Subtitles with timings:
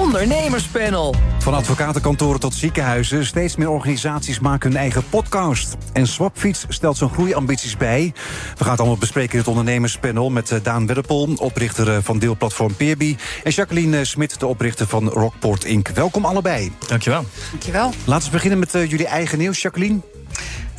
[0.00, 1.14] Ondernemerspanel.
[1.38, 5.76] Van advocatenkantoren tot ziekenhuizen, steeds meer organisaties maken hun eigen podcast.
[5.92, 8.12] En Swapfiets stelt zijn groeiambities bij.
[8.56, 12.18] We gaan het allemaal bespreken in het ondernemerspanel met eh, Daan Wedderpol, oprichter eh, van
[12.18, 15.88] deelplatform Peerby, en Jacqueline eh, Smit, de oprichter van Rockport Inc.
[15.88, 16.72] Welkom allebei.
[16.86, 17.24] Dankjewel.
[17.50, 17.92] Dankjewel.
[18.04, 20.00] Laten we beginnen met jullie eigen nieuws, Jacqueline.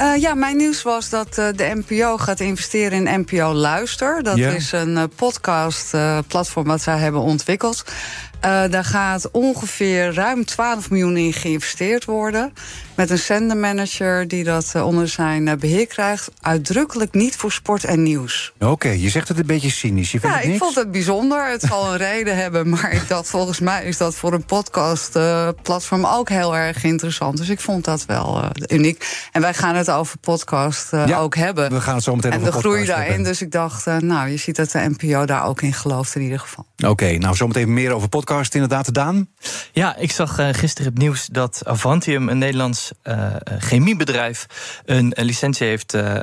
[0.01, 4.23] Uh, ja, mijn nieuws was dat uh, de NPO gaat investeren in NPO Luister.
[4.23, 7.83] Dat is een uh, podcastplatform wat zij hebben ontwikkeld.
[8.41, 12.53] daar gaat ongeveer ruim 12 miljoen in geïnvesteerd worden.
[12.95, 16.31] Met een zendermanager die dat onder zijn beheer krijgt.
[16.41, 18.53] Uitdrukkelijk niet voor sport en nieuws.
[18.59, 20.11] Oké, je zegt het een beetje cynisch.
[20.11, 21.49] Je vindt Ja, het ik vond het bijzonder.
[21.49, 22.69] Het zal een reden hebben.
[22.69, 27.37] Maar ik dacht, volgens mij is dat voor een podcastplatform ook heel erg interessant.
[27.37, 29.27] Dus ik vond dat wel uniek.
[29.31, 31.69] En wij gaan het over podcast Ja, ook hebben.
[31.69, 33.07] We gaan het zo meteen En over de groei daarin.
[33.07, 33.23] hebben.
[33.23, 36.21] Dus ik dacht, uh, nou, je ziet dat de NPO daar ook in gelooft in
[36.21, 36.65] ieder geval.
[36.87, 39.27] Oké, nou zometeen meer over podcast inderdaad, Daan.
[39.71, 43.25] Ja, ik zag uh, gisteren het nieuws dat Avantium, een Nederlands uh,
[43.59, 44.45] chemiebedrijf,
[44.85, 46.15] een, een licentie heeft uh,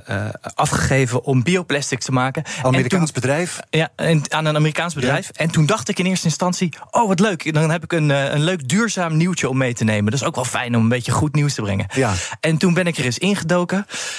[0.55, 2.43] afgegeven om bioplastics te maken.
[2.63, 3.61] Amerikaans toen, bedrijf?
[3.71, 5.27] Ja, en, aan een Amerikaans bedrijf.
[5.27, 5.45] Ja.
[5.45, 7.55] En toen dacht ik in eerste instantie: oh, wat leuk.
[7.55, 10.11] Dan heb ik een, een leuk duurzaam nieuwtje om mee te nemen.
[10.11, 11.87] Dat is ook wel fijn om een beetje goed nieuws te brengen.
[11.95, 12.15] Ja.
[12.41, 13.58] En toen ben ik er eens ingedoken.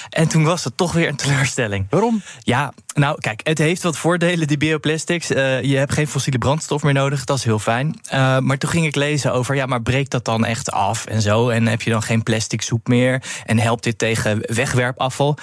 [0.10, 1.88] En toen was het toch weer een teleurstelling.
[1.90, 2.22] Waarom?
[2.40, 5.32] Ja, nou kijk, het heeft wat voordelen, die bioplastics.
[5.32, 8.00] Uh, je hebt geen fossiele brandstof meer nodig, dat is heel fijn.
[8.14, 11.22] Uh, maar toen ging ik lezen over, ja, maar breekt dat dan echt af en
[11.22, 11.50] zo?
[11.50, 13.24] En heb je dan geen plastic soep meer?
[13.46, 15.38] En helpt dit tegen wegwerpafval?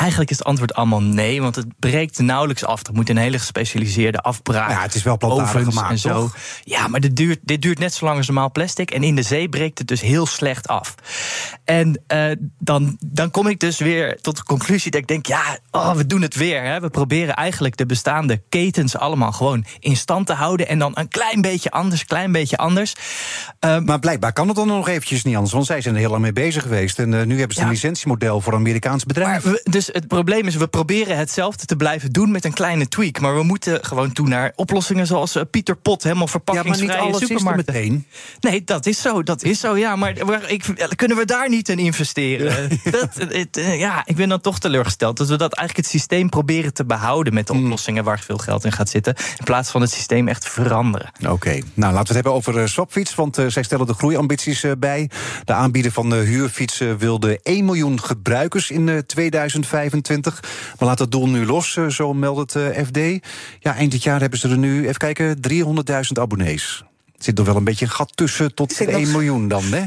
[0.00, 2.86] Eigenlijk is het antwoord allemaal nee, want het breekt nauwelijks af.
[2.86, 4.70] Er moet een hele gespecialiseerde afbraak.
[4.70, 6.20] Ja, het is wel plantaardig gemaakt, en zo.
[6.20, 6.36] Toch?
[6.64, 8.90] Ja, maar dit duurt, dit duurt net zo lang als normaal plastic.
[8.90, 10.94] En in de zee breekt het dus heel slecht af.
[11.64, 15.58] En uh, dan, dan kom ik dus weer tot de conclusie dat ik denk: ja,
[15.70, 16.62] oh, we doen het weer.
[16.62, 16.80] Hè.
[16.80, 20.68] We proberen eigenlijk de bestaande ketens allemaal gewoon in stand te houden.
[20.68, 22.94] En dan een klein beetje anders, klein beetje anders.
[23.64, 26.10] Uh, maar blijkbaar kan het dan nog eventjes niet anders, want zij zijn er heel
[26.10, 26.98] lang mee bezig geweest.
[26.98, 27.66] En uh, nu hebben ze ja.
[27.66, 29.44] een licentiemodel voor een Amerikaans bedrijf.
[29.44, 32.88] Maar we, dus het probleem is, we proberen hetzelfde te blijven doen met een kleine
[32.88, 33.20] tweak.
[33.20, 37.06] Maar we moeten gewoon toe naar oplossingen zoals uh, Pieter Pot, helemaal verpakkingsvrije ja, maar
[37.06, 37.68] niet alles supermarkt.
[37.68, 38.06] Is meteen.
[38.40, 39.96] Nee, dat is zo, dat is zo, ja.
[39.96, 40.64] Maar, maar ik,
[40.96, 42.78] kunnen we daar niet in investeren?
[42.84, 42.90] Ja.
[43.00, 45.16] Dat, het, uh, ja, ik ben dan toch teleurgesteld.
[45.16, 47.62] Dat we dat eigenlijk het systeem proberen te behouden met de Hmm.
[47.62, 49.14] oplossingen waar veel geld in gaat zitten.
[49.38, 51.12] In plaats van het systeem echt veranderen.
[51.20, 51.62] Oké, okay.
[51.74, 53.14] nou laten we het hebben over uh, Swapfiets.
[53.14, 55.10] Want uh, zij stellen de groeiambities uh, bij.
[55.44, 59.04] De aanbieder van de huurfietsen wilde 1 miljoen gebruikers in
[59.70, 60.40] 2025.
[60.78, 63.26] Maar laat dat doel nu los, uh, zo meldt het uh, FD.
[63.58, 66.84] Ja, eind dit jaar hebben ze er nu, even kijken, 300.000 abonnees.
[67.20, 69.80] Er zit nog wel een beetje een gat tussen tot 1 miljoen dan, hè?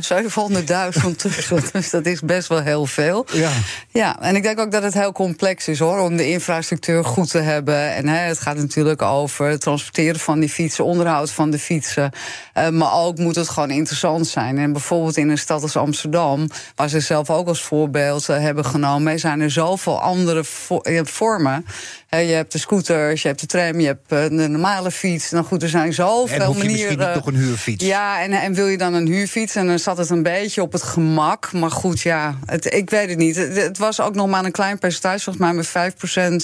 [1.04, 3.26] 700.000 tussen, dus dat is best wel heel veel.
[3.32, 3.52] Ja.
[3.92, 7.30] ja, en ik denk ook dat het heel complex is, hoor, om de infrastructuur goed
[7.30, 7.94] te hebben.
[7.94, 12.12] En hè, het gaat natuurlijk over het transporteren van die fietsen, onderhoud van de fietsen.
[12.58, 14.58] Uh, maar ook moet het gewoon interessant zijn.
[14.58, 18.66] En bijvoorbeeld in een stad als Amsterdam, waar ze zelf ook als voorbeeld uh, hebben
[18.66, 21.66] genomen, zijn er zoveel andere vo vormen.
[22.10, 25.32] Je hebt de scooters, je hebt de tram, je hebt uh, de normale fiets.
[25.32, 27.23] Nou goed, er zijn zoveel en manieren.
[27.28, 27.86] Een huurfiets.
[27.86, 29.56] Ja, en, en wil je dan een huurfiets?
[29.56, 31.52] En dan zat het een beetje op het gemak.
[31.54, 33.36] Maar goed, ja, het, ik weet het niet.
[33.36, 35.94] Het, het, was ook nog maar een klein percentage, volgens mij met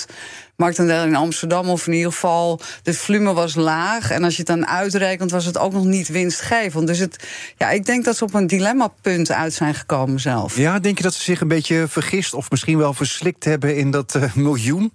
[0.07, 0.13] 5%
[0.59, 1.69] marktaandeel in Amsterdam.
[1.69, 4.11] Of in ieder geval, de volume was laag.
[4.11, 6.87] En als je het dan uitrekent, was het ook nog niet winstgevend.
[6.87, 7.27] Dus het,
[7.57, 10.57] ja, ik denk dat ze op een dilemmapunt uit zijn gekomen zelf.
[10.57, 13.91] Ja, denk je dat ze zich een beetje vergist of misschien wel verslikt hebben in
[13.91, 14.93] dat uh, miljoen?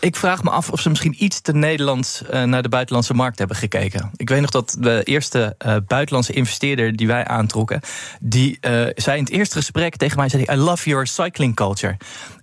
[0.00, 3.38] Ik vraag me af of ze misschien iets te Nederlands uh, naar de buitenlandse markt
[3.38, 4.10] hebben gekeken.
[4.16, 7.80] Ik weet nog dat de eerste uh, buitenlandse investeerder die wij aantrokken,
[8.20, 8.58] die
[8.94, 11.96] zei in het eerste gesprek tegen mij: zei, I love your cycling culture.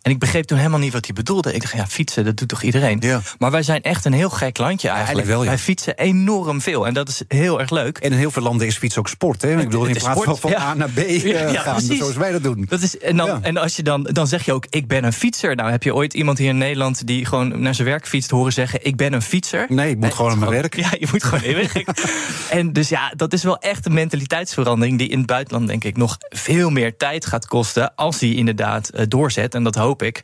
[0.08, 1.54] En ik begreep toen helemaal niet wat hij bedoelde.
[1.54, 2.98] Ik dacht, ja, fietsen, dat doet toch iedereen?
[3.00, 3.22] Ja.
[3.40, 5.28] Maar wij zijn echt een heel gek landje eigenlijk.
[5.28, 5.50] Ja, wel, ja.
[5.50, 7.98] Wij fietsen enorm veel en dat is heel erg leuk.
[7.98, 9.52] En in heel veel landen is fietsen ook sport, hè?
[9.60, 11.98] Ik bedoel, in plaats van van A naar B uh, gaan, precies.
[11.98, 12.66] zoals wij dat doen.
[12.70, 15.14] Dat is, en dan, en als je dan, dan zeg je ook, ik ben een
[15.14, 15.56] fietser.
[15.56, 18.54] Nou, heb je ooit iemand hier in Nederland die gewoon naar zijn werk fietst horen
[18.54, 19.66] zeggen, ik ben een fietser?
[19.70, 20.76] Nee, ik moet gewoon naar mijn werk.
[20.88, 21.88] Ja, je moet gewoon in werk.
[22.50, 25.98] en dus ja, dat is wel echt een mentaliteitsverandering die in het buitenland, denk ik,
[25.98, 29.56] nog veel meer tijd gaat kosten als die inderdaad uh, doorzet.
[29.56, 30.22] En dat hoop Uh,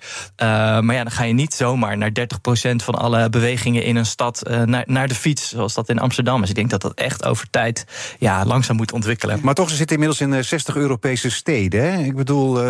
[0.79, 4.43] maar ja, dan ga je niet zomaar naar 30% van alle bewegingen in een stad
[4.47, 6.49] uh, naar, naar de fiets, zoals dat in Amsterdam is.
[6.49, 7.85] Ik denk dat dat echt over tijd
[8.19, 9.39] ja, langzaam moet ontwikkelen.
[9.41, 11.91] Maar toch, ze zitten inmiddels in uh, 60 Europese steden.
[11.91, 12.03] Hè?
[12.03, 12.61] Ik bedoel,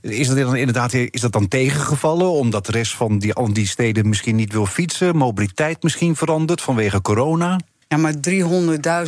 [0.00, 2.30] is dat dan inderdaad is dat dan tegengevallen?
[2.30, 7.02] Omdat de rest van die, die steden misschien niet wil fietsen, mobiliteit misschien verandert vanwege
[7.02, 7.58] corona?
[7.88, 8.14] Ja, maar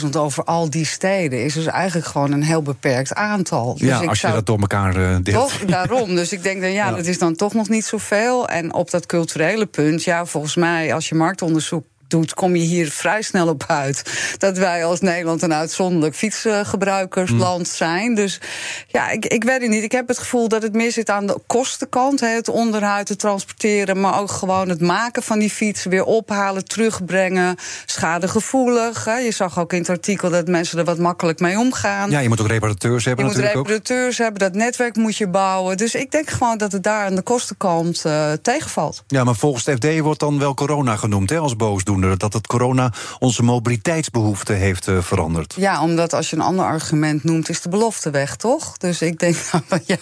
[0.03, 3.73] 300.000 over al die steden is dus eigenlijk gewoon een heel beperkt aantal.
[3.75, 5.51] Dus ja, ik als je dat door elkaar eh, deelt.
[5.51, 6.15] Toch, daarom.
[6.15, 6.97] Dus ik denk dan, ja, Ja.
[6.97, 8.49] dat is dan toch nog niet zoveel.
[8.49, 12.91] En op dat culturele punt, ja, volgens mij, als je marktonderzoek doet, kom je hier
[12.91, 14.03] vrij snel op uit.
[14.39, 18.15] Dat wij als Nederland een uitzonderlijk fietsgebruikersland zijn.
[18.15, 18.41] Dus
[18.87, 19.83] ja, ik, ik weet het niet.
[19.83, 22.21] Ik heb het gevoel dat het meer zit aan de kostenkant.
[22.21, 26.65] Hè, het onderhoud, het transporteren, maar ook gewoon het maken van die fietsen weer ophalen,
[26.65, 27.57] terugbrengen.
[27.87, 29.05] Schadegevoelig.
[29.05, 29.17] Hè.
[29.17, 32.11] Je zag ook in het artikel dat mensen er wat makkelijk mee omgaan.
[32.11, 33.67] Ja, je moet ook reparateurs Je hebben moet natuurlijk ook.
[33.67, 35.77] reparateurs hebben, dat netwerk moet je bouwen.
[35.77, 39.03] Dus ik denk gewoon dat het daar aan de kostenkant eh, tegenvalt.
[39.07, 42.00] Ja, maar volgens de FD wordt dan wel corona genoemd hè, als boosdoener.
[42.01, 45.55] Dat het corona onze mobiliteitsbehoeften heeft eh, veranderd.
[45.57, 48.77] Ja, omdat als je een ander argument noemt, is de belofte weg, toch?
[48.77, 49.37] Dus ik denk,
[49.69, 49.97] nou, ja,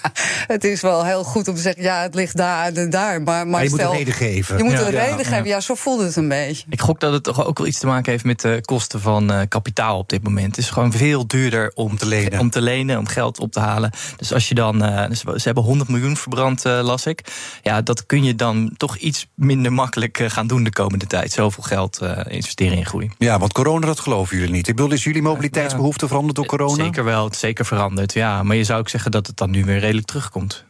[0.46, 3.22] het is wel heel goed om te zeggen, ja, het ligt daar en daar.
[3.22, 4.56] Maar, maar, Maar je moet een reden geven.
[4.56, 5.24] Je moet Ja, een ja, reden ja.
[5.24, 6.64] geven, ja, zo voelde het een beetje.
[6.68, 9.32] Ik gok dat het toch ook wel iets te maken heeft met de kosten van
[9.32, 10.56] eh, kapitaal op dit moment.
[10.56, 12.40] Het is gewoon veel duurder om, te lenen.
[12.40, 13.90] om te lenen, om geld op te halen.
[14.16, 17.20] Dus als je dan, eh, dus ze hebben 100 miljoen verbrand, eh, las ik.
[17.62, 21.32] Ja, dat kun je dan toch iets minder makkelijk gaan doen de komende tijd.
[21.32, 23.10] Zoveel geld eh, investeren in groei.
[23.18, 24.68] Ja, want corona, dat geloven jullie niet.
[24.68, 26.84] Ik bedoel, is jullie mobiliteitsbehoefte veranderd door corona?
[26.84, 28.12] Zeker wel, het is zeker veranderd.
[28.12, 30.64] Ja, maar je zou ook zeggen dat het dan nu weer redelijk terugkomt.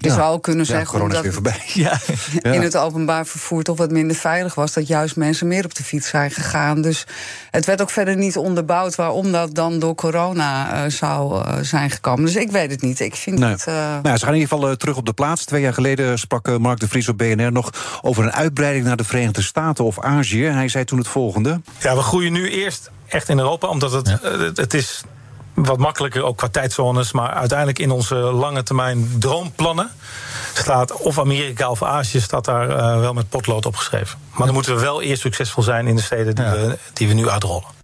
[0.00, 0.14] Je Ja.
[0.14, 1.62] zou ook kunnen Ja, zeggen, corona is weer voorbij.
[1.74, 1.98] Ja,
[2.42, 2.52] Ja.
[2.52, 5.82] in het openbaar vervoer toch wat minder veilig was, dat juist mensen meer op de
[5.84, 6.82] fiets zijn gegaan.
[6.82, 7.06] Dus
[7.50, 11.90] het werd ook verder niet onderbouwd waarom dat dan door corona eh, zou eh, zijn
[11.90, 12.24] gekomen.
[12.24, 13.00] Dus ik weet het niet.
[13.00, 13.50] Ik vind Nee.
[13.50, 13.64] het.
[13.66, 15.44] eh, Nou ze gaan in ieder geval terug op de plaats.
[15.44, 17.70] Twee jaar geleden sprak Mark de Vries op BNR nog
[18.02, 20.44] over een uitbreiding naar de Verenigde Staten of Azië.
[20.44, 21.60] Hij zei toen het volgende.
[21.78, 25.02] Ja, we groeien nu eerst echt in Europa, omdat het, het, het is
[25.64, 27.12] wat makkelijker, ook qua tijdzones.
[27.12, 29.90] Maar uiteindelijk in onze lange termijn droomplannen
[30.54, 34.18] staat of Amerika of Azië staat daar eh, wel met potlood opgeschreven.
[34.34, 37.14] Maar dan moeten we wel eerst succesvol zijn in de steden die, we, die we
[37.14, 37.76] nu uitrollen.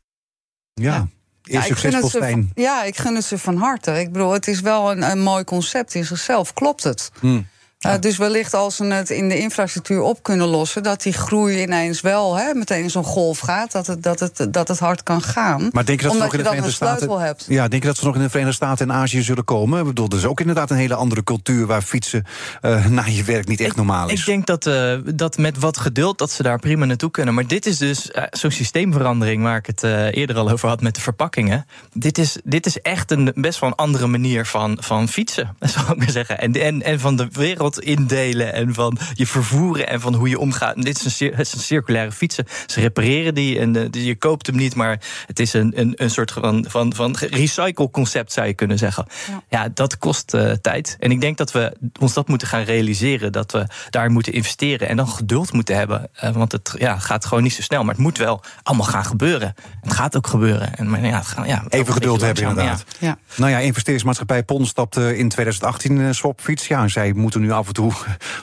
[0.74, 1.08] Ja, ja,
[1.42, 2.50] eerst ik gun succesvol het ze zijn.
[2.54, 4.00] ja, ik gun het ze van harte.
[4.00, 6.52] Ik bedoel, het is wel een, een mooi concept in zichzelf.
[6.52, 7.10] Klopt het?
[7.20, 7.46] Hmm.
[7.86, 11.62] Uh, dus wellicht als ze het in de infrastructuur op kunnen lossen, dat die groei
[11.62, 15.02] ineens wel hè, meteen in zo'n golf gaat, dat het, dat, het, dat het hard
[15.02, 15.68] kan gaan.
[15.72, 17.20] Maar denk je dat ze Omdat nog in de Verenigde Staten.
[17.20, 17.44] hebt.
[17.48, 19.80] Ja, denk je dat ze nog in de Verenigde Staten en Azië zullen komen?
[19.80, 22.24] Ik bedoel, er is ook inderdaad een hele andere cultuur waar fietsen
[22.60, 24.20] eh, naar je werk niet echt normaal is.
[24.20, 27.34] Ik denk dat, eh, dat met wat geduld dat ze daar prima naartoe kunnen.
[27.34, 30.80] Maar dit is dus eh, zo'n systeemverandering waar ik het eh, eerder al over had
[30.80, 31.66] met de verpakkingen.
[31.92, 35.92] Dit is, dit is echt een best wel een andere manier van, van fietsen, zou
[35.92, 36.38] ik maar zeggen.
[36.38, 40.38] En, en, en van de wereld indelen en van je vervoeren en van hoe je
[40.38, 40.76] omgaat.
[40.76, 42.46] En dit is een, het is een circulaire fietsen.
[42.66, 45.92] Ze repareren die en eh, dus je koopt hem niet, maar het is een, een,
[45.96, 49.06] een soort van, van, van recycle concept zou je kunnen zeggen.
[49.28, 49.42] Ja.
[49.48, 50.96] Ja, dat kost eh, tijd.
[50.98, 53.32] En ik denk dat we ons dat moeten gaan realiseren.
[53.32, 56.08] Dat we daar moeten investeren en dan geduld moeten hebben.
[56.12, 57.84] Eh, want het ja, gaat gewoon niet zo snel.
[57.84, 59.54] Maar het moet wel allemaal gaan gebeuren.
[59.80, 60.76] Het gaat ook gebeuren.
[60.76, 62.84] En, maar ja, het gaat, ja, een Even geduld hebben, inderdaad.
[62.98, 63.18] Ja.
[63.36, 66.66] Nou ja, investeringsmaatschappij PON stapte in 2018 eh, Swapfiets.
[66.66, 67.92] Ja, en zij moeten nu af en toe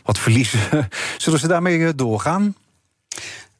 [0.03, 0.59] wat verliezen.
[1.17, 2.55] Zullen ze daarmee eh, doorgaan?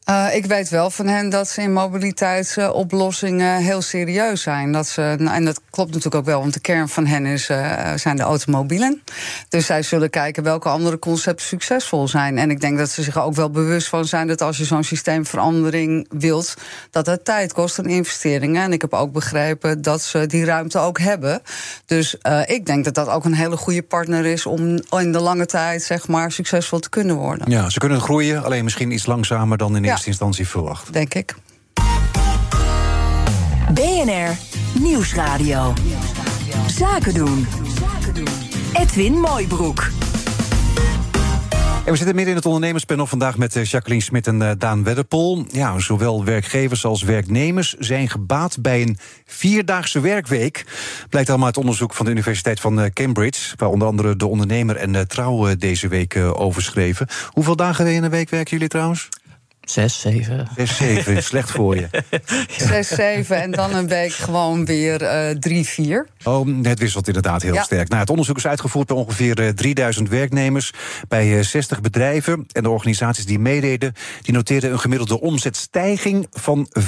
[0.09, 4.71] Uh, ik weet wel van hen dat ze in mobiliteitsoplossingen heel serieus zijn.
[4.71, 7.49] Dat ze, nou, en dat klopt natuurlijk ook wel, want de kern van hen is,
[7.49, 9.01] uh, zijn de automobielen.
[9.49, 12.37] Dus zij zullen kijken welke andere concepten succesvol zijn.
[12.37, 14.83] En ik denk dat ze zich ook wel bewust van zijn dat als je zo'n
[14.83, 16.53] systeemverandering wilt,
[16.91, 18.63] dat het tijd kost en investeringen.
[18.63, 21.41] En ik heb ook begrepen dat ze die ruimte ook hebben.
[21.85, 25.21] Dus uh, ik denk dat dat ook een hele goede partner is om in de
[25.21, 27.51] lange tijd zeg maar succesvol te kunnen worden.
[27.51, 29.90] Ja, ze kunnen groeien, alleen misschien iets langzamer dan in Ja.
[29.91, 30.93] Eerste instantie verwacht.
[30.93, 31.35] Denk ik.
[33.73, 34.37] BNR
[34.79, 35.73] Nieuwsradio.
[36.67, 37.47] Zaken doen.
[38.73, 39.89] Edwin Mooibroek.
[41.85, 44.83] En we zitten midden in het ondernemerspanel vandaag met eh, Jacqueline Smit en eh, Daan
[44.83, 45.45] Wedderpol.
[45.51, 50.65] Ja, zowel werkgevers als werknemers zijn gebaat bij een vierdaagse werkweek.
[51.09, 54.75] Blijkt allemaal uit onderzoek van de Universiteit van eh, Cambridge, waar onder andere de ondernemer
[54.75, 57.07] en trouw deze week uh, over schreven.
[57.27, 59.09] Hoeveel dagen in de week werken jullie trouwens?
[59.71, 60.47] Zes, zeven.
[60.55, 61.23] Zes, zeven.
[61.23, 61.89] Slecht voor je.
[62.67, 66.07] Zes, zeven en dan een week gewoon weer uh, drie, vier.
[66.23, 67.63] Oh, het wisselt inderdaad heel ja.
[67.63, 67.87] sterk.
[67.87, 70.73] Nou, het onderzoek is uitgevoerd bij ongeveer uh, 3000 werknemers
[71.07, 72.45] bij uh, 60 bedrijven.
[72.51, 76.83] En de organisaties die meededen, die noteerden een gemiddelde omzetstijging van 35%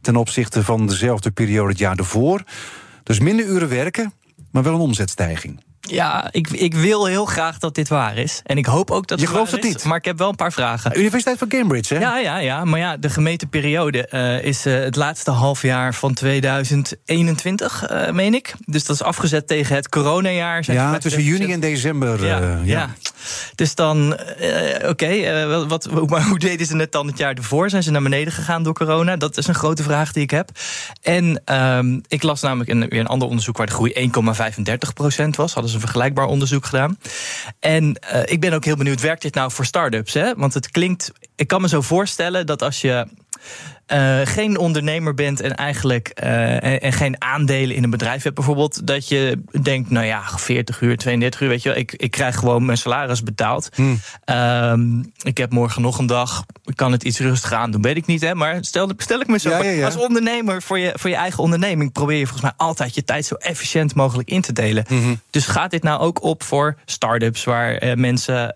[0.00, 2.42] ten opzichte van dezelfde periode het jaar ervoor.
[3.02, 4.12] Dus minder uren werken,
[4.50, 5.60] maar wel een omzetstijging.
[5.88, 8.40] Ja, ik, ik wil heel graag dat dit waar is.
[8.44, 9.84] En ik hoop ook dat Je het gelooft waar het is, niet?
[9.84, 10.98] Maar ik heb wel een paar vragen.
[10.98, 12.00] Universiteit van Cambridge, hè?
[12.00, 12.64] Ja, ja, ja.
[12.64, 18.34] Maar ja, de gemeten periode eh, is eh, het laatste halfjaar van 2021, eh, meen
[18.34, 18.54] ik.
[18.64, 20.64] Dus dat is afgezet tegen het coronajaar.
[20.64, 21.24] Zijn Ja, tussen 35%.
[21.24, 22.24] juni en december.
[22.24, 22.90] Ja, ja.
[23.54, 24.18] Dus dan,
[24.86, 27.70] oké, wat, maar hoe deden ze het dan het jaar ervoor?
[27.70, 29.16] Zijn ze naar beneden gegaan door corona?
[29.16, 30.50] Dat is een grote vraag die ik heb.
[31.02, 34.10] En ehm, ik las namelijk een, weer een ander onderzoek waar de groei
[35.22, 35.52] 1,35% was.
[35.52, 36.98] Hadden een vergelijkbaar onderzoek gedaan.
[37.60, 40.14] En eh, ik ben ook heel benieuwd, werkt dit nou voor start-ups?
[40.14, 40.34] Hè?
[40.34, 43.06] Want het klinkt, ik kan me zo voorstellen dat als je
[43.86, 48.34] eh, geen ondernemer bent en eigenlijk eh, en, en geen aandelen in een bedrijf hebt,
[48.34, 52.10] bijvoorbeeld, dat je denkt, nou ja, 40 uur, 32 uur, weet je wel, ik, ik
[52.10, 53.68] krijg gewoon mijn salaris betaald.
[54.24, 57.96] Ehm, ik heb morgen nog een dag, ik kan het iets rustiger aan doen, weet
[57.96, 58.34] ik niet, hè?
[58.34, 59.84] Maar stel, stel ik me zo, Ja, ja, ja.
[59.84, 63.26] als ondernemer voor je, voor je eigen onderneming probeer je volgens mij altijd je tijd
[63.26, 64.84] zo efficiënt mogelijk in te delen.
[64.88, 65.14] Mhm.
[65.30, 68.54] Dus gaat dit nou ook op voor start-ups waar eh, mensen,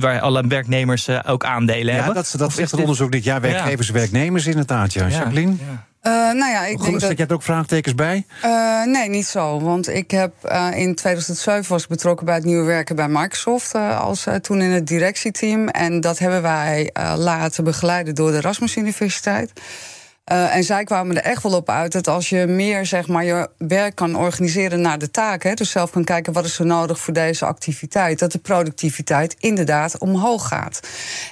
[0.00, 2.14] waar alle werknemers ook aandelen Ja, hebben?
[2.14, 3.40] dat, dat zegt is het dit- onderzoek dit jaar.
[3.40, 5.06] Werkgevers, werknemers inderdaad, ja.
[5.06, 5.52] Ja, Jacqueline?
[5.52, 5.88] ja.
[6.00, 7.08] Eh, nou ja, ik Goed, denk dat.
[7.08, 8.24] zet jij er ook vraagtekens bij?
[8.42, 9.60] Eh, nee, niet zo.
[9.60, 13.74] Want ik heb eh, in 2007 was ik betrokken bij het nieuwe werken bij Microsoft
[13.74, 15.68] als eh, toen in het directieteam.
[15.68, 19.52] En dat hebben wij eh, laten begeleiden door de Erasmus Universiteit.
[20.30, 23.24] Eh, en zij kwamen er echt wel op uit dat als je meer zeg maar,
[23.24, 26.98] je werk kan organiseren naar de taken, dus zelf kan kijken wat is er nodig
[26.98, 30.80] voor deze activiteit, dat de productiviteit inderdaad omhoog gaat.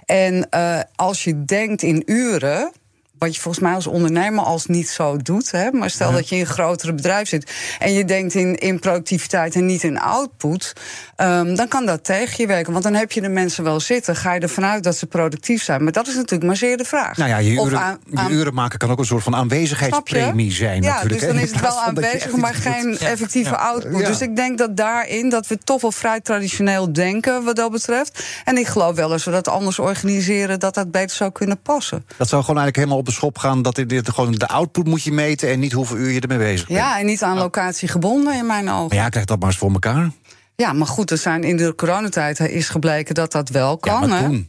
[0.07, 2.73] En eh, als je denkt in uren,
[3.18, 5.50] wat je volgens mij als ondernemer als niet zo doet.
[5.50, 5.70] Hè?
[5.72, 9.54] Maar stel dat je in een grotere bedrijf zit en je denkt in, in productiviteit
[9.54, 10.72] en niet in output,
[11.16, 12.72] ehm, dan kan dat tegen je werken.
[12.72, 14.16] Want dan heb je de mensen wel zitten.
[14.16, 15.82] Ga je ervan uit dat ze productief zijn.
[15.82, 17.16] Maar dat is natuurlijk maar zeer de vraag.
[17.16, 20.52] Nou ja, je Of uren, aan- je uren maken kan ook een soort van aanwezigheidspremie
[20.52, 21.20] zijn ja, natuurlijk.
[21.20, 22.62] dus dan is het wel aanwezig, maar doet.
[22.62, 24.00] geen effectieve output.
[24.00, 24.06] Ja.
[24.06, 28.25] Dus ik denk dat daarin dat we toch wel vrij traditioneel denken wat dat betreft.
[28.44, 32.04] En ik geloof wel als we dat anders organiseren, dat dat beter zou kunnen passen.
[32.16, 33.62] Dat zou gewoon eigenlijk helemaal op de schop gaan.
[33.62, 36.66] Dat dit, gewoon de output moet je meten en niet hoeveel uur je ermee bezig
[36.66, 36.78] bent.
[36.78, 38.86] Ja, en niet aan locatie gebonden in mijn ogen.
[38.88, 40.10] Maar ja, krijg dat maar eens voor elkaar.
[40.56, 44.08] Ja, maar goed, er zijn in de coronatijd is gebleken dat dat wel kan.
[44.08, 44.44] ja, hè?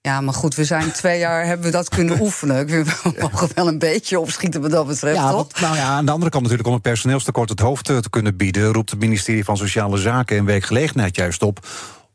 [0.00, 2.60] Ja, maar goed, we zijn twee jaar hebben we dat kunnen oefenen.
[2.60, 5.60] Ik vind, We mogen wel een beetje opschieten wat dat betreft, Ja, toch?
[5.60, 8.36] nou ja, aan de andere kant natuurlijk om het personeelstekort het hoofd eh, te kunnen
[8.36, 11.66] bieden, roept het ministerie van Sociale Zaken en Werkgelegenheid juist op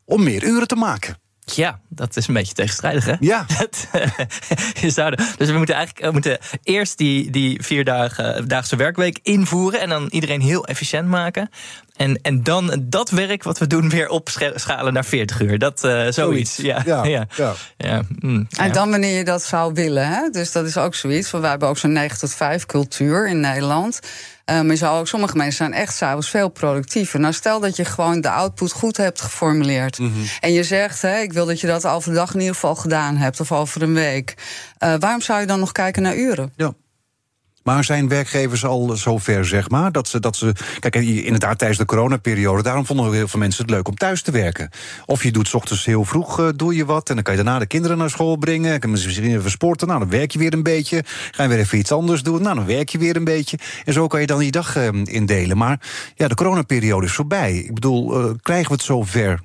[0.04, 1.16] om meer uren te maken.
[1.54, 3.14] Ja, dat is een beetje tegenstrijdig, hè?
[3.20, 3.46] Ja.
[4.86, 9.80] Zou de- dus we moeten eigenlijk we moeten eerst die, die vierdaagse werkweek invoeren...
[9.80, 11.50] en dan iedereen heel efficiënt maken.
[11.96, 15.58] En, en dan dat werk wat we doen weer opschalen naar 40 uur.
[15.58, 16.14] Dat, eh, zoiets.
[16.14, 16.56] Zoiets.
[16.56, 17.26] Ja, Ja, ja.
[17.36, 17.54] ja.
[17.76, 18.02] ja.
[18.18, 18.72] mm, En ja.
[18.72, 20.08] dan wanneer je dat zou willen.
[20.08, 20.28] Hè?
[20.30, 21.30] Dus dat is ook zoiets.
[21.30, 24.00] Want wij hebben ook zo'n 9 tot 5 cultuur in Nederland.
[24.54, 27.20] Maar je zou ook, sommige mensen zijn echt s'avonds veel productiever.
[27.20, 29.98] Nou, stel dat je gewoon de output goed hebt geformuleerd.
[29.98, 30.10] Mhm.
[30.40, 33.40] En je zegt, hè, ik wil dat je dat overdag in ieder geval gedaan hebt.
[33.40, 34.34] Of over een week.
[34.78, 36.52] Eh, waarom zou je dan nog kijken naar uren?
[36.56, 36.72] Ja.
[37.70, 40.52] Maar zijn werkgevers al zover, zeg maar, dat ze, dat ze...
[40.78, 42.62] Kijk, inderdaad, tijdens de coronaperiode...
[42.62, 44.70] daarom vonden heel veel mensen het leuk om thuis te werken.
[45.06, 47.08] Of je doet 's ochtends heel vroeg, eh, doe je wat...
[47.08, 48.80] en dan kan je daarna de kinderen naar school brengen...
[48.80, 51.04] kan misschien even sporten, nou, dan werk je weer een beetje...
[51.30, 53.58] ga je weer even iets anders doen, nou, dan werk je weer een beetje...
[53.84, 55.56] en zo kan je dan je dag eh, indelen.
[55.56, 55.80] Maar
[56.14, 57.54] ja, de coronaperiode is voorbij.
[57.56, 59.40] Ik bedoel, eh, krijgen we het zover?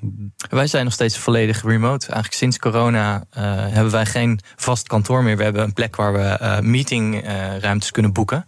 [0.50, 2.05] Wij zijn nog steeds volledig remote.
[2.05, 5.38] Eigenlijk sinds corona eh, hebben wij geen vast kantoor meer.
[5.38, 8.45] We hebben een plek waar we meetingruimtes kunnen boeken.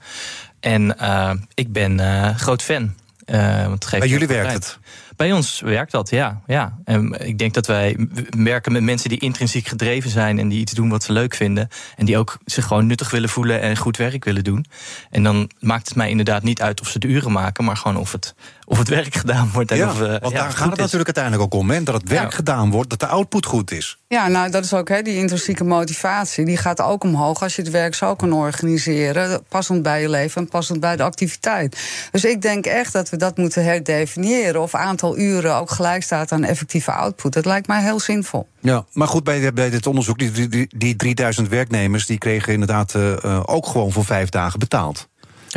[0.59, 2.93] En eh, ik ben eh, groot fan.
[3.25, 4.79] Eh, want geeft Bij jullie werkt het?
[5.15, 6.41] Bij ons werkt dat, ja.
[6.47, 6.77] ja.
[6.85, 8.07] En ik denk dat wij
[8.37, 11.69] werken met mensen die intrinsiek gedreven zijn en die iets doen wat ze leuk vinden.
[11.95, 14.65] En die ook zich gewoon nuttig willen voelen en goed werk willen doen.
[15.09, 17.97] En dan maakt het mij inderdaad niet uit of ze de uren maken, maar gewoon
[17.97, 18.35] of het,
[18.69, 19.71] of het werk gedaan wordt.
[19.71, 20.83] En Ja, of, eh, want ja, daar gaat het is.
[20.83, 21.69] natuurlijk uiteindelijk ook om.
[21.69, 21.83] Hè?
[21.83, 22.35] Dat het werk Ja.
[22.35, 23.97] gedaan wordt, dat de output goed is.
[24.07, 26.45] Ja, nou, dat is ook hè, die intrinsieke motivatie.
[26.45, 29.43] Die gaat ook omhoog als je het werk zo kan organiseren.
[29.49, 31.77] Passend bij je leven en passend bij de activiteit.
[32.11, 34.61] Dus ik denk echt dat we dat moeten herdefiniëren.
[34.61, 37.33] Of aantal uren ook gelijk staat aan effectieve output.
[37.33, 38.47] Dat lijkt mij heel zinvol.
[38.59, 42.05] Ja, maar goed, bij, bij dit onderzoek, die, die, die 3000 werknemers...
[42.05, 45.07] die kregen inderdaad eh, eh, ook gewoon voor vijf dagen betaald.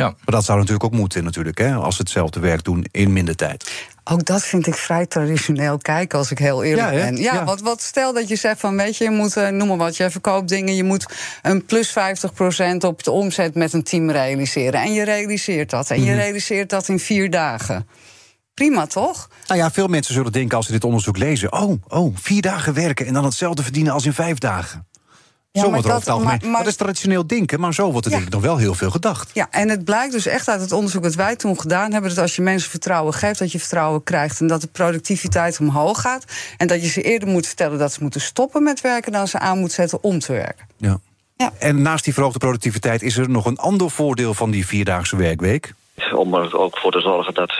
[0.01, 0.07] Ja.
[0.07, 3.35] Maar dat zou natuurlijk ook moeten, natuurlijk, hè, als ze hetzelfde werk doen in minder
[3.35, 3.71] tijd.
[4.03, 7.17] Ook dat vind ik vrij traditioneel kijken, als ik heel eerlijk Ja, ben.
[7.17, 7.43] Ja, Ja.
[7.45, 9.97] Want wat stel dat je zegt van, weet je, je moet, eh, noem maar wat,
[9.97, 11.05] je verkoopt dingen, je moet
[11.41, 14.81] een plus 50% op de omzet met een team realiseren.
[14.81, 15.89] En je realiseert dat.
[15.89, 16.09] En Mhm.
[16.09, 17.87] je realiseert dat in vier dagen.
[18.53, 19.29] Prima, toch?
[19.47, 21.53] Nou ja, veel mensen zullen denken als ze dit onderzoek lezen...
[21.53, 24.87] oh, oh, vier dagen werken en dan hetzelfde verdienen als in vijf dagen.
[25.53, 26.39] Ja, zo maar wordt er over het algemeen.
[26.41, 28.17] maar- maar- dat is traditioneel denken, maar zo wordt er Ja.
[28.17, 29.29] denk ik nog wel heel veel gedacht.
[29.33, 32.09] Ja, en het blijkt dus echt uit het onderzoek dat wij toen gedaan hebben...
[32.09, 34.39] dat als je mensen vertrouwen geeft, dat je vertrouwen krijgt...
[34.39, 36.25] en dat de productiviteit omhoog gaat.
[36.57, 39.11] En dat je ze eerder moet vertellen dat ze moeten stoppen met werken...
[39.11, 40.65] dan ze aan moet zetten om te werken.
[40.77, 40.99] Ja.
[41.37, 41.51] Ja.
[41.59, 45.73] En naast die verhoogde productiviteit is er nog een ander voordeel van die vierdaagse werkweek.
[46.15, 47.51] Om er ook voor te zorgen dat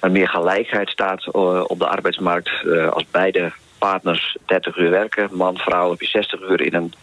[0.00, 2.50] er meer gelijkheid staat eh, op de arbeidsmarkt.
[2.66, 6.94] Eh, Als beide partners 30 uur werken, man, vrouw, heb je 60 uur in een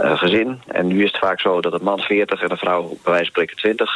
[0.00, 0.60] eh, gezin.
[0.66, 3.18] En nu is het vaak zo dat een man 40 en een vrouw bij wijze
[3.18, 3.90] van spreken 20.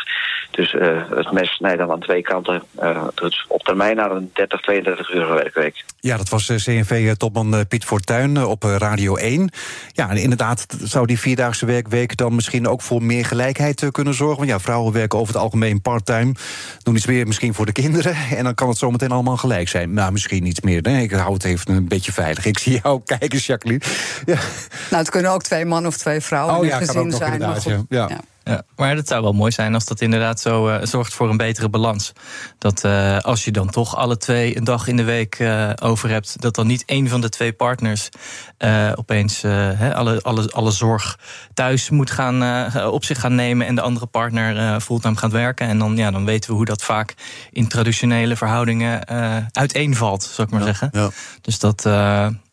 [0.51, 2.63] Dus eh, het mes snijdt dan aan twee kanten.
[2.79, 5.85] eh, dus op termijn naar een 30, 32 uur werkweek.
[6.01, 9.51] Ja, dat was CNV-topman Piet Fortuyn op Radio 1.
[9.93, 14.37] Ja, en inderdaad zou die vierdaagse werkweek dan misschien ook voor meer gelijkheid kunnen zorgen.
[14.37, 16.33] Want ja, vrouwen werken over het algemeen part-time.
[16.83, 18.15] Doen iets meer misschien voor de kinderen.
[18.35, 19.93] En dan kan het zometeen allemaal gelijk zijn.
[19.93, 20.83] Nou, misschien iets meer.
[20.83, 22.47] Nee, ik hou het even een beetje veilig.
[22.47, 23.83] Ik zie jou kijken, Jacqueline.
[24.25, 24.35] Ja.
[24.91, 27.41] Nou, het kunnen ook twee mannen of twee vrouwen Oh in ja, gezin zijn.
[27.41, 28.09] maar goed, ja.
[28.09, 28.21] Ja.
[28.45, 31.37] Ja, maar dat zou wel mooi zijn als dat inderdaad zo eh, zorgt voor een
[31.37, 32.13] betere balans.
[32.59, 36.09] Dat eh, als je dan toch alle twee een dag in de week eh, over
[36.09, 38.09] hebt, dat dan niet één van de twee partners
[38.95, 39.45] opeens
[39.95, 41.19] alle, alle, alle zorg
[41.55, 45.67] thuis moet gaan, op zich gaan nemen en de andere partner fulltime gaat werken.
[45.67, 47.15] En dan, ja, dan weten we hoe dat vaak
[47.51, 49.09] in traditionele verhoudingen
[49.53, 50.89] uiteenvalt, zou ik maar zeggen.
[50.93, 51.11] Ja.
[51.41, 51.83] Dus dat,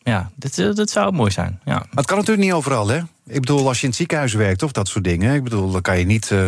[0.03, 1.59] ja, dit, dat zou mooi zijn.
[1.65, 1.73] Ja.
[1.73, 2.99] Maar het kan natuurlijk niet overal, hè?
[3.25, 5.35] Ik bedoel, als je in het ziekenhuis werkt of dat soort dingen.
[5.35, 6.31] Ik bedoel, dan kan je niet.
[6.31, 6.47] eh,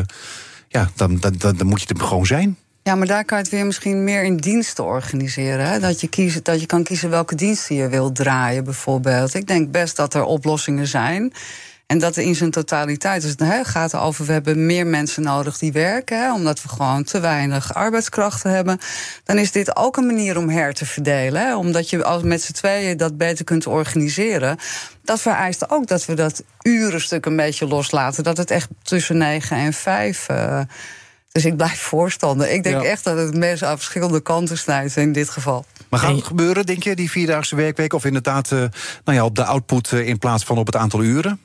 [0.68, 2.58] ja, dan, dan, dan, dan moet je er gewoon zijn.
[2.84, 5.66] Ja, maar daar kan je het weer misschien meer in diensten organiseren.
[5.66, 5.80] Hè?
[5.80, 9.34] Dat, je kiezen, dat je kan kiezen welke diensten je wilt draaien, bijvoorbeeld.
[9.34, 11.34] Ik denk best dat er oplossingen zijn.
[11.94, 13.22] En dat in zijn totaliteit.
[13.22, 17.20] Dus het gaat over, we hebben meer mensen nodig die werken, omdat we gewoon te
[17.20, 18.80] weinig arbeidskrachten hebben.
[19.24, 21.58] Dan is dit ook een manier om her te verdelen.
[21.58, 24.58] Omdat je als met z'n tweeën dat beter kunt organiseren.
[25.04, 28.24] Dat vereist ook dat we dat urenstuk een beetje loslaten.
[28.24, 30.28] Dat het echt tussen negen en vijf.
[30.28, 30.60] eh,
[31.34, 32.50] dus ik blijf voorstander.
[32.52, 32.88] Ik denk Ja.
[32.90, 35.66] echt dat het mensen aan verschillende kanten snijdt in dit geval.
[35.90, 37.94] Maar gaat het gebeuren, denk je, die vierdaagse werkweek?
[37.94, 38.58] Of inderdaad eh,
[39.04, 41.40] nou ja, op de output eh, in plaats van op het aantal uren?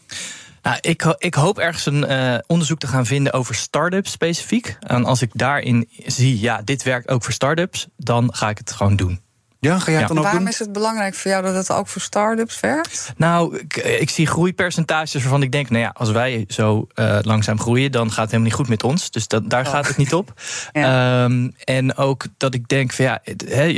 [0.63, 4.77] Nou, ik, ho- ik hoop ergens een eh, onderzoek te gaan vinden over start-ups specifiek.
[4.81, 8.73] En als ik daarin zie, ja, dit werkt ook voor start-ups, dan ga ik het
[8.73, 9.21] gewoon doen.
[9.61, 10.07] Ja, ga jij het Ja.
[10.07, 10.53] dan ook Waarom doen?
[10.53, 13.13] is het belangrijk voor jou dat het ook voor start-ups werkt?
[13.17, 17.61] Nou, ik, ik zie groeipercentages waarvan ik denk, nou ja, als wij zo eh, langzaam
[17.61, 19.11] groeien, dan gaat het helemaal niet goed met ons.
[19.11, 20.33] Dus dat, daar gaat het niet op.
[20.73, 21.23] Ja.
[21.25, 23.21] Ehm, en ook dat ik denk, van ja,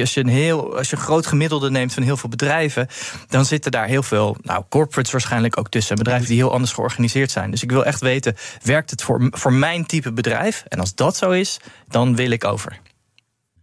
[0.01, 2.87] als, je een heel, als je een groot gemiddelde neemt van heel veel bedrijven,
[3.29, 5.97] dan zitten daar heel veel, nou, corporates waarschijnlijk ook tussen.
[5.97, 7.51] Bedrijven die heel anders georganiseerd zijn.
[7.51, 10.65] Dus ik wil echt weten, werkt het voor, voor mijn type bedrijf?
[10.69, 11.57] En als dat zo is,
[11.89, 12.81] dan wil ik over.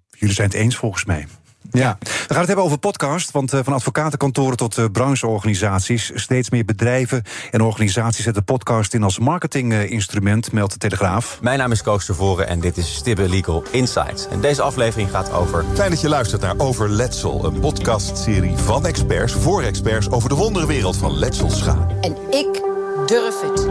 [0.09, 1.27] Jullie zijn het eens volgens mij.
[1.71, 3.31] Ja, we gaan het hebben over podcast.
[3.31, 6.11] Want eh, van advocatenkantoren tot eh, brancheorganisaties.
[6.15, 11.39] Steeds meer bedrijven en organisaties zetten podcast in als marketinginstrument, meldt de Telegraaf.
[11.41, 14.27] Mijn naam is Koos Tervoren en dit is Stibbe Legal Insights.
[14.27, 18.85] En deze aflevering gaat over Fijn dat je luistert naar Over Letsel, een podcastserie van
[18.85, 21.93] experts voor experts over de wonderenwereld van letselschade.
[22.01, 22.61] En ik
[23.05, 23.67] durf het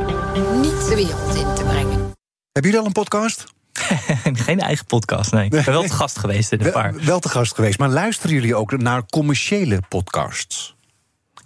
[0.61, 2.15] niet de wereld in te brengen.
[2.53, 3.56] Hebben jullie al een podcast?
[4.47, 5.45] Geen eigen podcast, nee.
[5.45, 6.95] Ik ben wel te gast geweest in een paar.
[6.95, 7.79] Wel, wel te gast geweest.
[7.79, 10.75] Maar luisteren jullie ook naar commerciële podcasts?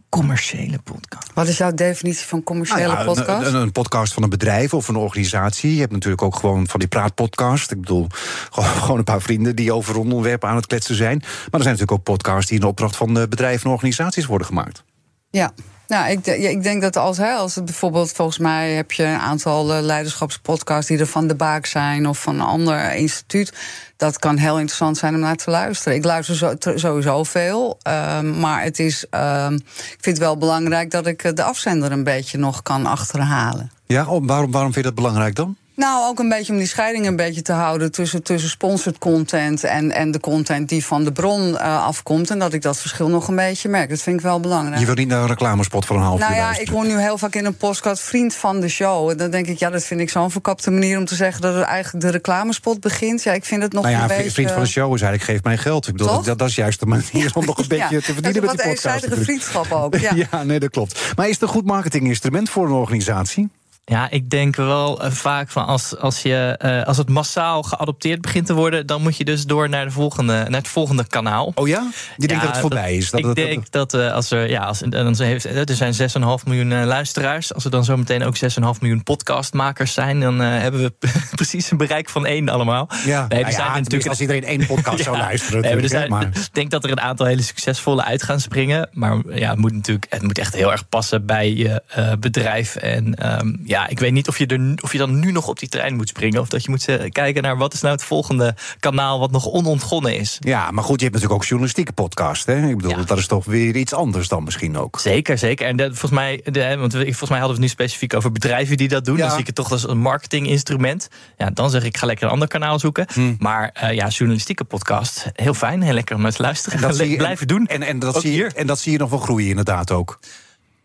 [0.09, 1.31] Commerciële podcast.
[1.35, 3.47] Wat is jouw definitie van commerciële Nou ja, podcast?
[3.47, 5.75] Een, een- een podcast van een bedrijf of een organisatie.
[5.75, 7.71] Je hebt natuurlijk ook gewoon van die praatpodcast.
[7.71, 8.07] Ik bedoel,
[8.53, 11.19] gewoon, een paar vrienden die over een onderwerp aan het kletsen zijn.
[11.19, 14.47] Maar er zijn natuurlijk ook podcasts die in opdracht van eh, bedrijven en organisaties worden
[14.47, 14.85] gemaakt.
[15.31, 15.53] Ja.
[15.91, 19.19] Nou, ik, ik denk dat als, hè, als het bijvoorbeeld, volgens mij heb je een
[19.19, 23.53] aantal eh, leiderschapspodcasts die er van de Baak zijn of van een ander instituut.
[23.97, 25.99] Dat kan heel interessant zijn om naar te luisteren.
[25.99, 31.07] Ik luister sowieso veel, ehm, maar het is, ehm, ik vind het wel belangrijk dat
[31.07, 33.71] ik eh, de afzender een beetje nog kan achterhalen.
[33.87, 35.57] Ja, waarom, waarom vind je dat belangrijk dan?
[35.75, 39.65] Nou, ook een beetje om die scheiding een beetje te houden tussen, tussen sponsored content
[39.65, 42.31] en, en de content die van de bron eh, afkomt.
[42.31, 43.89] En dat ik dat verschil nog een beetje merk.
[43.89, 44.79] Dat vind ik wel belangrijk.
[44.81, 46.99] Je wilt niet naar een reclamespot van een half Nou uur ja, ik hoor nu
[47.01, 49.11] heel vaak in een podcast vriend van de show.
[49.11, 51.55] En dan denk ik, ja, dat vind ik zo'n verkapte manier om te zeggen dat
[51.55, 53.23] er eigenlijk de reclamespot begint.
[53.23, 54.31] Ja, ik vind het nog Nou ja, een beetje.
[54.31, 55.87] vriend van de show is eigenlijk geef mij geld.
[55.87, 58.43] Ik bedoel, dat, dat is juist de manier om nog een beetje Ja, te verdienen
[58.43, 58.85] dat met is die een wat podcast.
[58.85, 59.25] eenzijdige natuurlijk.
[59.43, 59.97] vriendschap ook.
[59.97, 60.15] Ja.
[60.39, 60.43] Ja.
[60.45, 61.13] nee, dat klopt.
[61.17, 63.49] Maar is het een goed marketinginstrument voor een organisatie?
[63.91, 68.21] Ja, ik denk wel uh, vaak van als, als, je, uh, als het massaal geadopteerd
[68.21, 71.53] begint te worden, dan moet je dus door naar, de volgende, naar het volgende kanaal.
[71.55, 71.91] Oh ja?
[72.17, 73.11] Je denkt dat het voorbij is?
[73.11, 76.85] Dat ik denk dat uh, als er, ja, als, dan heeft, er zijn 6,5 miljoen
[76.85, 77.55] luisteraars.
[77.55, 78.41] Als er dan zometeen ook 6,5
[78.81, 80.93] miljoen podcastmakers zijn, dan hebben we
[81.35, 82.89] precies een bereik van één allemaal.
[83.05, 85.61] Ja, nee, nou ja, natuurlijk als iedereen één podcast ja, zou luisteren.
[85.61, 86.23] Nee, dus maar.
[86.23, 88.89] Ik denk dat er een aantal hele succesvolle uit gaan springen.
[88.93, 91.83] Maar ja, het moet natuurlijk het moet echt heel erg passen bij je
[92.21, 92.77] bedrijf.
[92.77, 95.59] En um, ja, ik weet niet of je, er, of je dan nu nog op
[95.59, 96.41] die trein moet springen.
[96.41, 100.17] Of dat je moet kijken naar wat is nou het volgende kanaal wat nog onontgonnen
[100.17, 100.37] is.
[100.41, 102.47] Ja, maar goed, je hebt natuurlijk ook journalistieke podcast.
[102.47, 102.69] Hè?
[102.69, 105.01] Ik bedoel, dat is toch weer iets anders dan misschien ook.
[105.01, 105.67] Zeker, zeker.
[105.67, 108.33] En de, volgens, mij, de, want we, volgens mij hadden we het nu specifiek over
[108.33, 109.17] bedrijven die dat doen.
[109.17, 109.21] Ja.
[109.21, 111.09] Dan zie ik het toch als een marketinginstrument.
[111.37, 113.07] Ja, dan zeg ik, ga lekker een ander kanaal zoeken.
[113.13, 113.35] Hm.
[113.39, 115.83] Maar uh, ja, journalistieke podcast, heel fijn.
[115.83, 116.79] Heel lekker om te luisteren.
[116.79, 117.67] En dat zie je, blijven doen.
[117.67, 120.19] En, en, dat zie je, en dat zie je nog wel groeien inderdaad ook.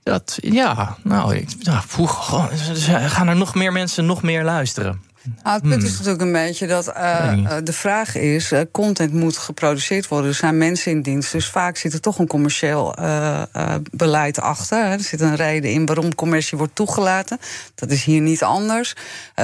[0.06, 1.82] Dat, ja, nou, ik, ja,
[3.08, 5.02] gaan er nog meer mensen nog meer luisteren.
[5.44, 5.98] Nou, het punt is hmm.
[5.98, 10.30] natuurlijk een beetje dat uh, de vraag is: uh, content moet geproduceerd worden.
[10.30, 11.32] Er zijn mensen in dienst.
[11.32, 13.44] Dus vaak zit er toch een commercieel uh,
[13.92, 14.84] beleid achter.
[14.84, 14.92] Hè.
[14.92, 17.40] Er zit een reden in waarom commercie wordt toegelaten.
[17.76, 18.94] Dat is hier niet anders.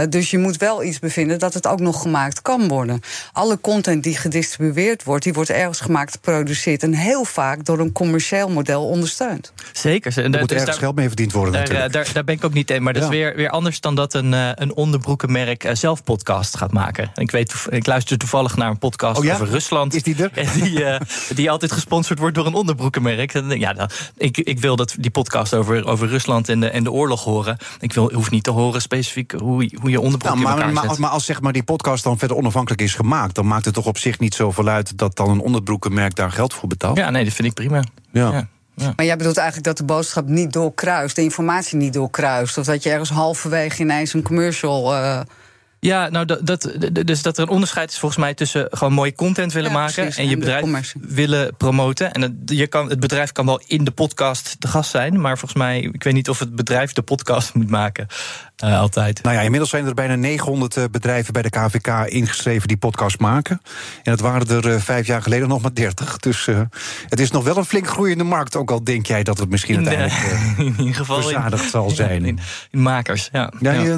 [0.09, 3.01] dus je moet wel iets bevinden dat het ook nog gemaakt kan worden.
[3.31, 6.83] Alle content die gedistribueerd wordt, die wordt ergens gemaakt, geproduceerd.
[6.83, 9.53] En heel vaak door een commercieel model ondersteund.
[9.71, 10.17] Zeker.
[10.17, 11.53] Er moet ergens geld mee verdiend worden.
[11.53, 12.83] Daar, daar, daar, ben ik ook niet in.
[12.83, 17.11] Maar dat is weer, weer anders dan dat een, een onderbroekenmerk zelf podcast gaat maken.
[17.15, 19.93] Ik, weet, ik luister toevallig naar een podcast oh over Rusland.
[19.93, 20.31] Is die er?
[20.61, 20.99] Die, uh,
[21.35, 23.33] die altijd gesponsord wordt door een onderbroekenmerk.
[23.57, 26.91] Ja, dan, ik, ik wil dat die podcast over, over Rusland en de, en de
[26.91, 27.57] oorlog horen.
[27.79, 31.09] Ik wil, hoef niet te horen specifiek hoe, hoe je onderbroek nou, maar, maar, maar,
[31.09, 33.35] als zeg maar, die podcast dan verder onafhankelijk is gemaakt...
[33.35, 34.97] dan maakt het toch op zich niet zoveel uit...
[34.97, 36.97] dat dan een onderbroekenmerk daar geld voor betaalt?
[36.97, 37.83] Ja, nee, dat vind ik prima.
[38.11, 38.31] ja.
[38.31, 38.47] ja.
[38.75, 38.93] Ja.
[38.95, 42.57] Maar jij bedoelt eigenlijk dat de boodschap niet doorkruist, de informatie niet doorkruist.
[42.57, 44.93] Of dat je ergens halverwege ineens een commercial.
[44.93, 45.19] Uh,
[45.83, 46.71] ja, nou, dat, dat,
[47.05, 50.29] dus dat er een onderscheid is volgens mij tussen gewoon mooie content willen maken en
[50.29, 52.13] je bedrijf willen promoten.
[52.13, 55.37] En het, je kan, het bedrijf kan wel in de podcast te gast zijn, maar
[55.37, 58.07] volgens mij, ik weet niet of het bedrijf de podcast moet maken.
[58.63, 59.23] Uh, altijd.
[59.23, 63.19] Nou ja, inmiddels zijn er bijna 900 uh, bedrijven bij de KVK ingeschreven die podcast
[63.19, 63.61] maken.
[64.03, 66.17] En het waren er uh, vijf jaar geleden nog maar 30.
[66.17, 66.49] Dus
[67.09, 68.55] het is nog wel een flink groeiende markt.
[68.55, 72.25] Ook al denk jij dat het misschien uiteindelijk in ieder geval verzadigd zal zijn.
[72.25, 72.39] In,
[72.71, 73.51] in, makers, ja.
[73.59, 73.95] ja, ja.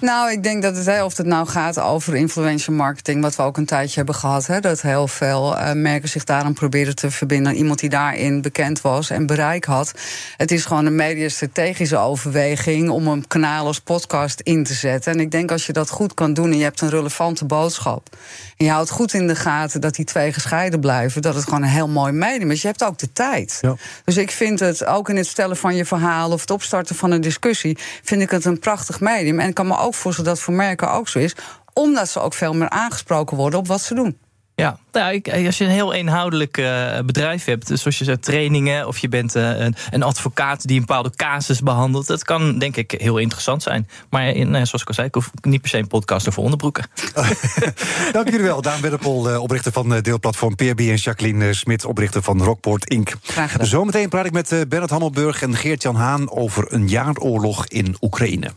[0.00, 3.56] nou, ik denk dat het of het nou gaat over influencer marketing, wat we ook
[3.56, 7.54] een tijdje hebben gehad, hè, dat heel veel uh, merken zich daarom proberen te verbinden.
[7.54, 9.92] Iemand die daarin bekend was en bereik had.
[10.36, 15.12] Het is gewoon een mediastrategische overweging om een kanaal als podcast in te zetten.
[15.12, 18.16] En ik denk als je dat goed kan doen en je hebt een relevante boodschap.
[18.56, 21.62] En je houdt goed in de gaten dat die twee gescheiden blijven, dat het gewoon
[21.62, 22.62] een heel mooi medium is.
[22.62, 23.58] Je hebt ook de tijd.
[23.60, 23.76] Ja.
[24.04, 27.10] Dus ik vind het ook in het stellen van je verhaal of het opstarten van
[27.10, 29.40] een discussie, vind ik het een prachtig medium.
[29.40, 31.34] En ik kan me ook voorstellen dat voor merken ook zo is,
[31.72, 34.18] omdat ze ook veel meer aangesproken worden op wat ze doen.
[34.60, 38.86] Ja, nou, als je een heel inhoudelijk uh, bedrijf hebt, dus zoals je zegt, trainingen,
[38.86, 42.76] of je bent uh, een, een, advocaat die een bepaalde casus behandelt, dat kan denk
[42.76, 43.88] ik heel interessant zijn.
[44.10, 46.42] Maar in, uh, zoals ik al zei, ik hoef niet per se een podcast over
[46.42, 46.84] onderbroeken.
[48.12, 48.62] Dank jullie wel.
[48.62, 53.14] Daan Wedderpol, oprichter van deelplatform PRB en Jacqueline Smit, oprichter van Rockport Inc.
[53.22, 53.66] Graag gedaan.
[53.66, 58.50] Zometeen praat ik met Bernard Hammelburg en Geert-Jan Haan over een jaaroorlog in Oekraïne.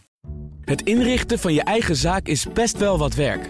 [0.66, 3.50] Het inrichten van je eigen zaak is best wel wat werk.